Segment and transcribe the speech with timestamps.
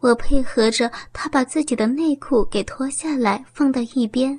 [0.00, 4.38] 我配合着他把自己的内裤给脱下来放到一边，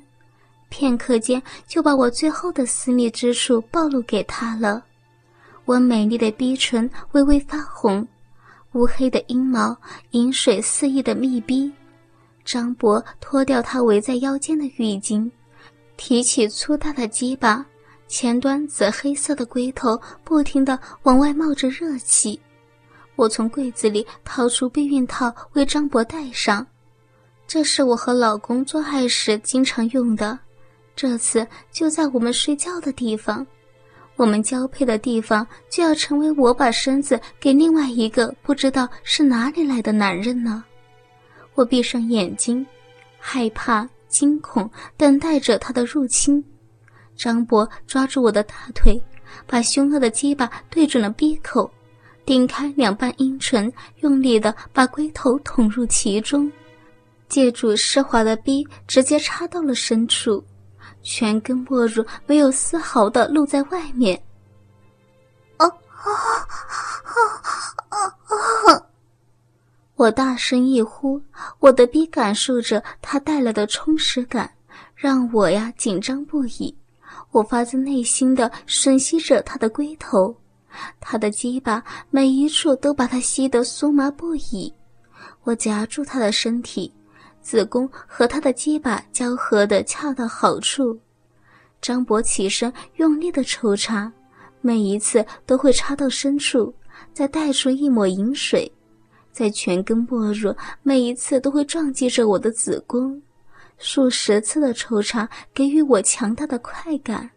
[0.68, 4.82] 片刻间就把我最后的私密之处暴露给他了。
[5.64, 8.06] 我美丽的逼唇微微发红，
[8.72, 9.76] 乌黑的阴毛，
[10.10, 11.72] 饮水肆意的密逼。
[12.44, 15.30] 张博脱掉他围在腰间的浴巾，
[15.96, 17.64] 提起粗大的鸡巴，
[18.08, 22.40] 前端紫黑色的龟头不停地往外冒着热气。
[23.16, 26.66] 我从柜子里掏出避孕套为张博戴上，
[27.46, 30.38] 这是我和老公做爱时经常用的。
[30.96, 33.46] 这次就在我们睡觉的地方，
[34.16, 40.64] 我们交配的地方就要成为我把身子给另外一个不知道是哪里来的男人呢。
[41.54, 42.66] 我闭上眼睛，
[43.18, 46.42] 害怕、惊恐，等待着他的入侵。
[47.14, 49.00] 张博抓住我的大腿，
[49.46, 51.70] 把凶恶的鸡巴对准了鼻口。
[52.24, 56.50] 顶开两半阴唇，用力的把龟头捅入其中，
[57.28, 60.42] 借助湿滑的逼，直接插到了深处，
[61.02, 64.20] 全根没入，没有丝毫的露在外面。
[65.58, 66.12] 哦哦
[67.90, 68.86] 哦哦哦！
[69.96, 71.20] 我大声一呼，
[71.58, 74.50] 我的逼感受着它带来的充实感，
[74.94, 76.76] 让我呀紧张不已。
[77.30, 80.36] 我发自内心的吮吸着他的龟头。
[81.00, 84.72] 他的鸡巴每一处都把他吸得酥麻不已，
[85.44, 86.92] 我夹住他的身体，
[87.40, 90.98] 子宫和他的鸡巴交合的恰到好处。
[91.80, 94.12] 张博起身用力的抽插，
[94.60, 96.72] 每一次都会插到深处，
[97.12, 98.70] 再带出一抹饮水，
[99.32, 103.20] 在全根没入，每一次都会撞击着我的子宫，
[103.78, 107.28] 数十次的抽插给予我强大的快感。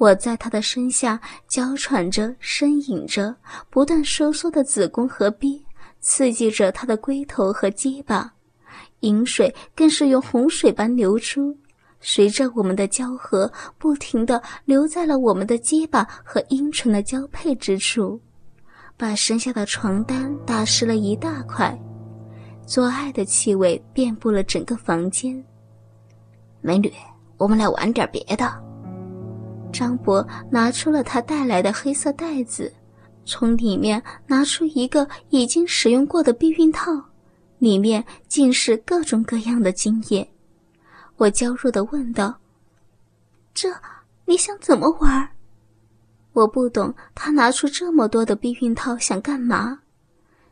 [0.00, 3.36] 我在他的身下娇喘着、呻吟着，
[3.68, 5.62] 不断收缩的子宫和逼
[6.00, 8.32] 刺激着他的龟头和鸡巴，
[9.00, 11.54] 饮水更是用洪水般流出，
[12.00, 18.18] 随着我们的交合，不停地流在了我们的鸡巴和阴唇的交配之处，
[18.96, 21.78] 把身下的床单打湿了一大块，
[22.64, 25.44] 做爱的气味遍布了整个房间。
[26.62, 26.90] 美女，
[27.36, 28.69] 我们来玩点别的。
[29.72, 32.72] 张博拿出了他带来的黑色袋子，
[33.24, 36.92] 从里面拿出一个已经使用过的避孕套，
[37.58, 40.28] 里面尽是各种各样的精液。
[41.16, 42.38] 我娇弱的问道
[43.54, 43.68] ：“这
[44.24, 45.28] 你想怎么玩？”
[46.32, 49.80] 我不懂他拿出这么多的避孕套想干嘛。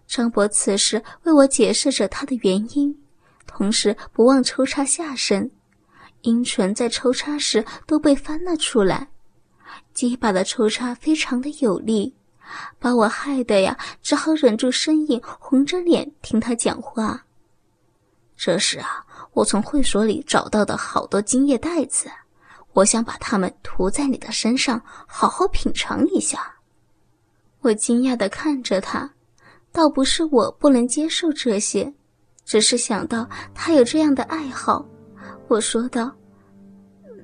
[0.06, 2.94] 张博此时为我解释着他的原因，
[3.46, 5.50] 同时不忘抽插下身。
[6.22, 9.08] 阴唇在抽插时都被翻了出来，
[9.94, 12.14] 鸡巴的抽插非常的有力，
[12.78, 17.24] 把我害得呀，只好忍住呻吟，红着脸听他讲话。
[18.36, 22.10] 这是啊，我从会所里找到的好多精液袋子，
[22.72, 26.54] 我想把它们涂在你的身上，好好品尝一下。
[27.60, 29.10] 我惊讶的看着他，
[29.72, 31.92] 倒不是我不能接受这些，
[32.44, 34.86] 只是想到他有这样的爱好。
[35.48, 36.12] 我说道：“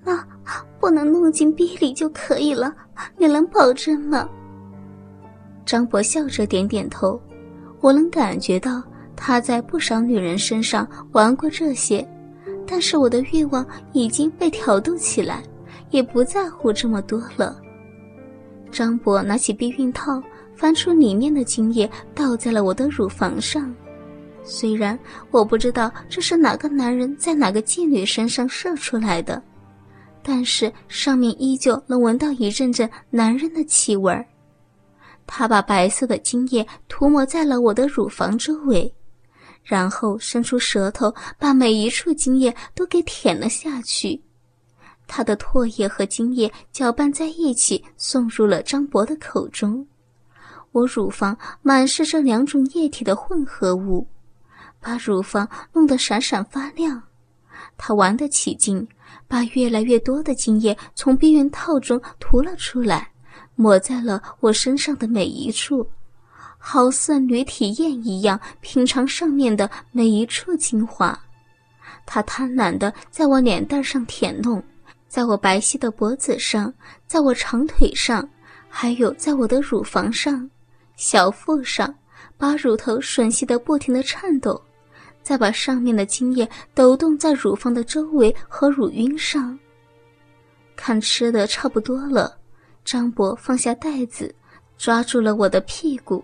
[0.05, 0.27] 那
[0.81, 2.75] 不能弄进逼里就可以了，
[3.19, 4.29] 你能保证吗？”
[5.67, 7.21] 张博笑着点点头。
[7.81, 8.83] 我能感觉到
[9.15, 12.07] 他在不少女人身上玩过这些，
[12.67, 15.43] 但是我的欲望已经被挑逗起来，
[15.91, 17.61] 也不在乎这么多了。
[18.71, 20.23] 张博拿起避孕套，
[20.57, 23.71] 翻出里面的精液，倒在了我的乳房上。
[24.45, 24.99] 虽然
[25.31, 29.43] 我不知道这是哪个男人在哪个妓女身上射出来的，
[30.23, 34.25] 但是上面依旧能闻到一阵阵男人的气味儿。
[35.27, 38.95] 他把白色的精液涂抹在了我的乳房周围，
[39.63, 44.21] 然后伸出舌头把每一处精液都给舔了下去。
[45.07, 49.87] 他的唾液和精液搅拌在一起，送入了张博的口中。
[50.73, 54.07] 我乳房满是这两种液体的混合物。
[54.85, 57.03] 把乳房弄得闪闪发亮，
[57.79, 58.87] 他玩得起劲，
[59.27, 63.11] 把越来越多的精液从避孕套中涂了出来，
[63.55, 65.89] 抹在了我身上的每一处，
[66.59, 71.19] 好似女体验一样品尝上面的每一处精华。
[72.05, 74.63] 他贪婪地在我脸蛋上舔弄，
[75.09, 76.71] 在我白皙的脖子上，
[77.07, 78.29] 在我长腿上，
[78.69, 80.51] 还有在我的乳房上、
[80.97, 81.95] 小腹上，
[82.37, 84.61] 把乳头吮吸得不停地颤抖。
[85.25, 89.59] 再把上面的精液抖动在乳房的周围和乳晕上。
[90.77, 92.37] 看吃的差不多了，
[92.85, 94.33] 张博放下袋子，
[94.77, 96.23] 抓住了我的屁股，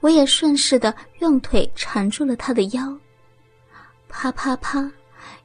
[0.00, 2.98] 我也顺势的用腿缠住了他的腰。
[4.08, 4.90] 啪啪啪，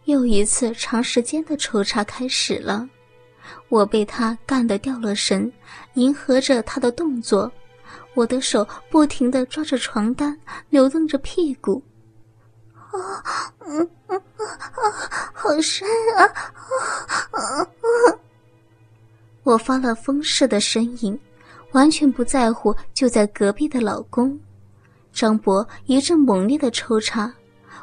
[0.06, 2.90] 又一次长时间的抽插开始了。
[3.70, 5.52] 我被他干得掉了神，
[5.94, 7.52] 迎合着他的动作，
[8.16, 10.36] 我的手不停的抓着床单，
[10.70, 11.84] 扭动着屁股。
[13.02, 15.88] 啊，嗯嗯啊，好深
[16.18, 16.24] 啊！
[17.32, 17.68] 啊啊！
[19.44, 21.20] 我发了疯似的呻吟，
[21.72, 24.40] 完全不在乎就在隔壁的老公。
[25.12, 27.32] 张博一阵猛烈的抽插，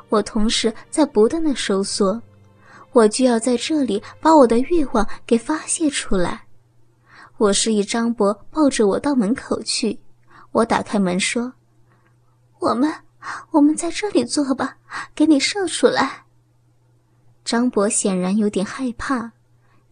[0.09, 2.21] 我同时在不断的收缩，
[2.93, 6.45] 我就要在这里把我的欲望给发泄出来。
[7.39, 9.99] 我示意张博抱着我到门口去，
[10.53, 11.53] 我打开门说
[12.61, 12.93] ：“我们，
[13.51, 14.77] 我们在这里坐吧，
[15.15, 16.25] 给你射出来。”
[17.45, 19.33] 张博显然有点害怕，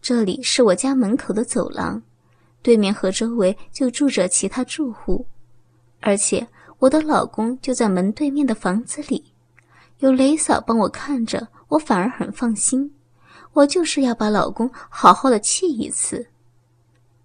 [0.01, 2.01] 这里是我家门口的走廊，
[2.61, 5.25] 对面和周围就住着其他住户，
[5.99, 6.47] 而且。
[6.81, 9.23] 我的老公就在门对面的房子里，
[9.99, 12.91] 有雷嫂帮我看着，我反而很放心。
[13.53, 16.25] 我就是要把老公好好的气一次。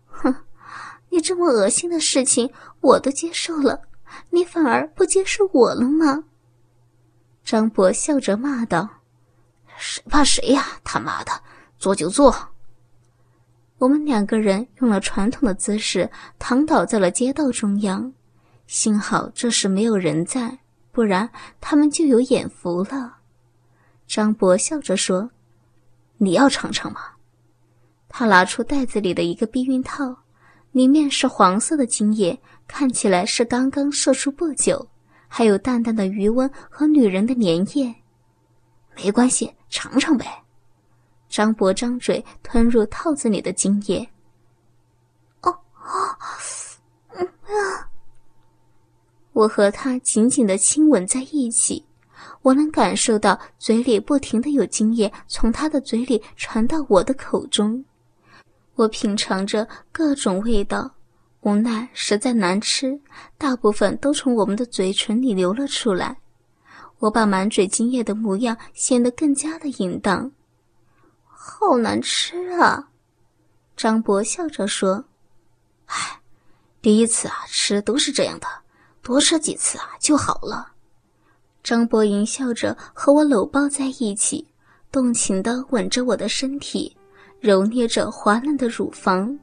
[0.09, 0.35] 哼，
[1.09, 2.53] 你这么恶心的事情
[2.83, 3.81] 我都接受了，
[4.31, 6.25] 你反而不接受我了吗？
[7.45, 8.89] 张博笑着骂道
[9.79, 10.65] ：“谁怕谁呀？
[10.83, 11.33] 他妈的，
[11.79, 12.35] 做就做。”
[13.79, 18.13] 我们两个人用了传统的姿势躺倒在了街道中央。
[18.67, 20.59] 幸好这时没有人在，
[20.91, 21.31] 不然
[21.61, 23.19] 他们就有眼福了。
[24.07, 25.31] 张博笑着说
[26.19, 27.01] ：“你要尝尝吗？”
[28.09, 30.17] 他拿出袋子里的一个避孕套，
[30.73, 34.89] 里面是黄色的精液，看起来是刚刚射出不久，
[35.29, 37.95] 还有淡淡的余温和女人的粘液。
[38.97, 40.43] 没关系，尝尝呗。
[41.29, 44.09] 张博张嘴吞入套子里的精液。
[45.43, 46.17] 哦哦，
[47.11, 47.89] 嗯啊。
[49.33, 51.85] 我和他紧紧的亲吻在一起，
[52.41, 57.85] 我能感受到嘴里不停的有精液从他的嘴里传到我的口中。
[58.77, 60.91] 我品尝着各种味道，
[61.47, 62.99] 无奈实在难吃，
[63.39, 66.19] 大部分都从我们的嘴唇里流了出来。
[66.99, 70.33] 我把满嘴精液的模样显得更加的淫荡，
[71.25, 72.89] 好难吃啊！
[73.77, 75.05] 张博笑着说
[75.87, 76.21] ：“哎，
[76.83, 78.49] 第一次啊，吃都是这样的。”
[79.01, 80.73] 多吃几次啊就好了。
[81.63, 84.49] 张博淫笑着和我搂抱在一起，
[84.91, 86.97] 动情地吻着我的身体，
[87.39, 89.39] 揉捏着滑嫩的乳房，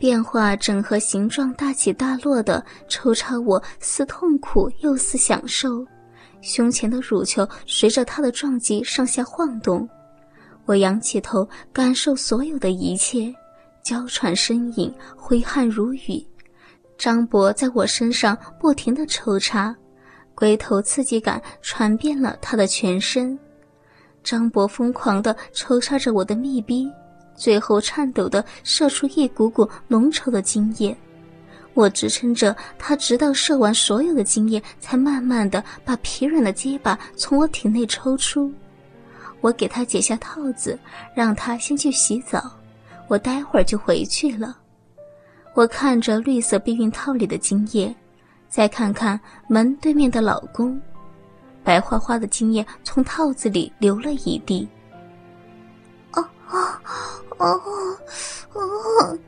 [0.00, 5.86] 变化整合形状大起大落的抽插我，似痛苦又似享受。
[6.40, 9.86] 胸前的乳球随着他的撞击上下晃动，
[10.64, 13.30] 我仰起头感受所有的一切，
[13.82, 16.26] 娇喘呻吟，挥汗如雨。
[16.96, 19.76] 张博在我身上不停的抽插，
[20.34, 23.38] 龟头刺激感传遍了他的全身。
[24.24, 26.90] 张博疯狂的抽插着我的密逼，
[27.34, 30.96] 最后颤抖的射出一股股浓稠的精液。
[31.74, 38.52] 我支撑着他，直到射完所有的精液，才慢慢的把疲软的结巴从我体内抽出。
[39.40, 40.78] 我给他解下套子，
[41.14, 42.50] 让他先去洗澡，
[43.08, 44.58] 我待会儿就回去了。
[45.54, 47.94] 我看着绿色避孕套里的精液，
[48.48, 49.18] 再看看
[49.48, 50.78] 门对面的老公，
[51.62, 54.68] 白花花的精液从套子里流了一地。
[56.50, 56.80] 哦
[57.38, 57.46] 哦
[58.52, 59.18] 哦哦！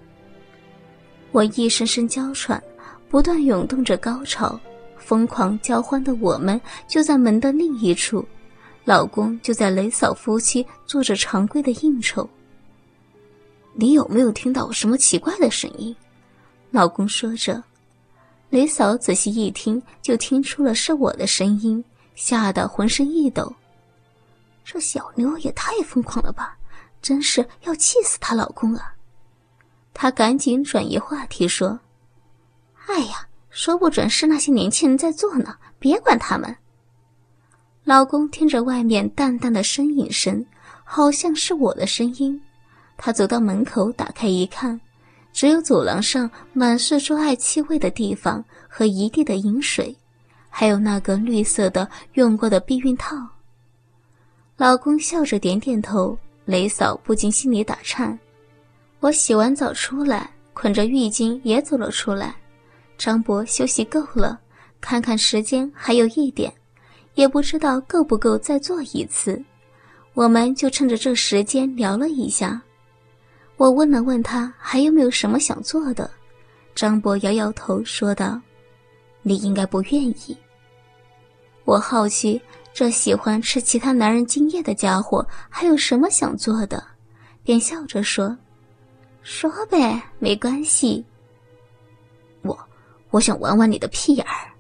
[1.31, 2.63] 我一声声娇喘，
[3.09, 4.59] 不断涌动着高潮，
[4.99, 8.27] 疯狂交欢的我们就在门的另一处，
[8.85, 12.29] 老公就在雷嫂夫妻做着常规的应酬。
[13.75, 15.95] 你有没有听到什么奇怪的声音？
[16.71, 17.63] 老公说着，
[18.51, 21.83] 雷嫂仔细一听，就听出了是我的声音，
[22.15, 23.51] 吓得浑身一抖。
[24.65, 26.57] 这小妞也太疯狂了吧！
[27.03, 28.95] 真是要气死她老公啊！
[29.93, 31.79] 她赶紧转移话题说
[32.89, 36.57] ：“哎呀，说不准是那些年轻人在做呢，别管他们。”
[37.85, 40.47] 老公听着外面淡淡的呻吟声，
[40.85, 42.41] 好像是我的声音。
[42.97, 44.81] 他走到门口，打开一看。
[45.33, 49.97] 只有走廊上满是做爱气味的地方和一地的饮水，
[50.51, 53.17] 还有那个绿色的用过的避孕套。
[54.59, 58.19] 老公笑着点点头，雷嫂不禁心里打颤。
[59.01, 62.35] 我洗完澡出来，捆着浴巾也走了出来。
[62.99, 64.39] 张博休息够了，
[64.81, 66.53] 看看时间还有一点，
[67.15, 69.43] 也不知道够不够再做一次，
[70.15, 72.63] 我们就趁着这时间聊了一下。
[73.57, 76.11] 我问了问他还有没有什么想做的，
[76.75, 78.41] 张博摇摇头说道
[79.23, 80.37] ：“你应该不愿意。
[81.65, 82.41] 我好奇，
[82.75, 86.83] 这喜欢吃其他男人精液的家伙还有什么想做的，
[87.43, 88.37] 便笑着说
[89.23, 91.05] ：“说呗，没关系。”
[92.43, 92.59] 我，
[93.11, 94.51] 我想玩玩你的屁眼儿。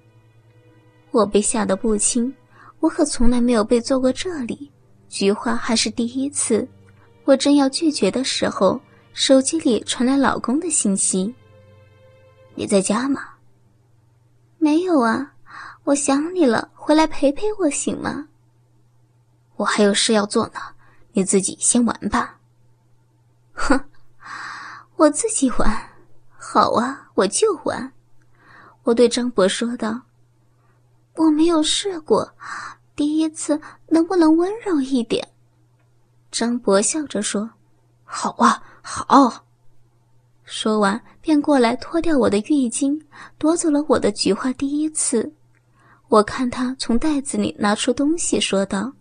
[1.10, 2.32] 我被吓得不轻，
[2.80, 4.70] 我可从来没有被做过这里，
[5.08, 6.68] 菊花还是第一次。
[7.24, 8.80] 我正要拒绝的时候，
[9.12, 11.34] 手机里传来老公的信息
[12.54, 13.22] ：“你在家吗
[14.58, 15.32] ？”“没有啊，
[15.84, 18.28] 我想你了，回来陪陪我行吗
[19.56, 20.60] ？”“我还有事要做呢，
[21.12, 22.38] 你自己先玩吧。
[23.52, 23.78] ”“哼，
[24.96, 25.90] 我自己玩，
[26.38, 27.92] 好啊，我就玩。”
[28.84, 30.00] 我对张博说道。
[31.16, 32.32] “我没有试过，
[32.96, 35.28] 第一次能不能温柔一点？”
[36.30, 37.50] 张博笑着说
[38.04, 39.44] ：“好啊，好。”
[40.44, 43.00] 说完便过来脱掉我的浴巾，
[43.38, 44.52] 夺走了我的菊花。
[44.54, 45.32] 第一次，
[46.12, 48.92] 我看他从袋子里拿出东西，说道：“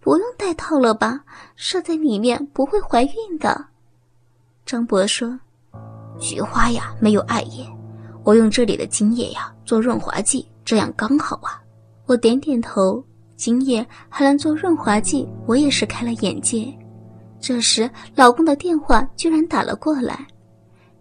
[0.00, 1.22] 不用戴套了吧？
[1.54, 3.62] 射在里面不会怀孕的。”
[4.64, 5.38] 张博说
[6.18, 7.68] ：“菊花呀，没有艾叶，
[8.22, 11.60] 我用这里的精液呀做润滑剂，这样刚好啊。”
[12.08, 13.04] 我点点头。
[13.36, 16.72] 精液还能做润滑剂，我也是开了眼界。
[17.38, 20.26] 这时，老公的电话居然打了过来。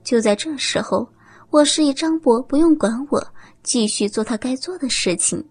[0.03, 1.07] 就在这时候，
[1.49, 3.25] 我示意张博不用管我，
[3.63, 5.43] 继续做他该做的事情。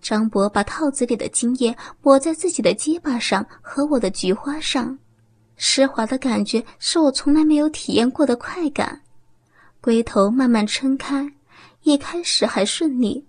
[0.00, 4.98] 张博把套子里的精液抹在自己的鸡巴上和我的菊花上，
[5.56, 9.00] 湿滑的感觉是我从来没有体验过的快感。
[9.80, 11.26] 龟头慢慢撑开，
[11.82, 13.26] 一开始还顺利。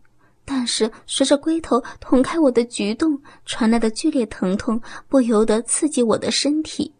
[0.47, 6.93] 但是随着龟头捅开我的菊洞传来的剧烈疼痛，不由得刺激我的身体。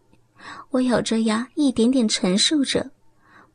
[0.70, 2.90] 我咬着牙，一点点承受着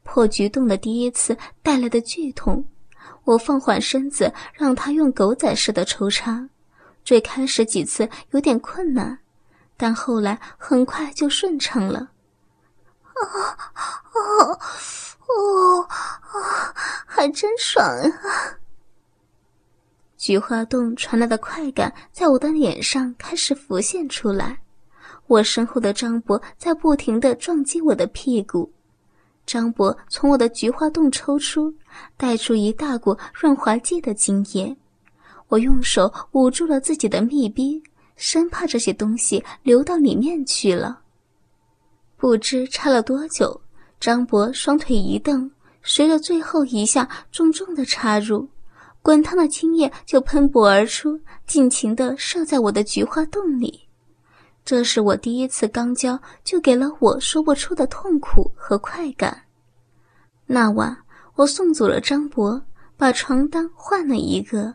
[0.03, 2.63] 破菊洞的第一次带来的剧痛。
[3.23, 6.49] 我放缓身子，让他用狗仔式的抽插。
[7.03, 9.19] 最开始几次有点困难，
[9.77, 12.09] 但后来很快就顺畅了。
[13.13, 13.21] 啊
[14.13, 14.59] 啊
[15.27, 16.73] 哦啊！
[17.05, 18.57] 还真爽啊！
[20.17, 24.59] 菊花洞传来的快感在我的脸上开始浮现出来，
[25.27, 28.71] 我身后的张博在不停的撞击我的屁股，
[29.45, 31.73] 张博从我的菊花洞抽出，
[32.15, 34.75] 带出一大股润滑剂的精液，
[35.47, 37.81] 我用手捂住了自己的密闭，
[38.15, 41.01] 生怕这些东西流到里面去了。
[42.15, 43.59] 不知插了多久，
[43.99, 45.49] 张博双腿一蹬，
[45.83, 48.47] 随着最后一下重重的插入。
[49.01, 53.80] 滚烫的精液就喷薄而出，尽情的射在我的菊花洞里。
[54.71, 59.41] 这是我第一次刚交，就给了我说不出的痛苦和快感。
[60.45, 60.97] 那晚，
[61.35, 62.63] 我送走了张博，
[62.95, 64.73] 把床单换了一个。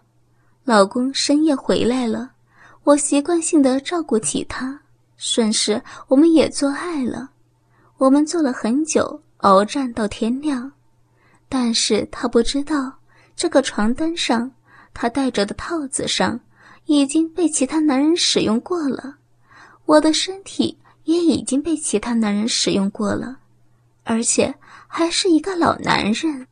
[0.65, 2.33] 老公深夜回来了，
[2.85, 4.79] 我习惯性的照顾起他，
[5.17, 7.31] 顺势我们也做爱了。
[7.97, 10.71] 我们做了很久，鏖战到天亮，
[11.49, 12.93] 但是他不知道。
[13.35, 14.51] 这个床单上，
[14.93, 16.39] 他戴着的套子上，
[16.85, 19.17] 已经被其他男人使用过了。
[19.87, 23.39] 我的身体也已经被其他男人使用过了，
[24.05, 24.55] 而且
[24.87, 26.47] 还是一个老男人。